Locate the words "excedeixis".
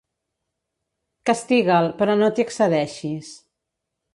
2.47-3.31